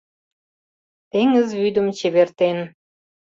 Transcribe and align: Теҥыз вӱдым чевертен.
Теҥыз 1.09 1.49
вӱдым 1.59 1.87
чевертен. 1.97 2.57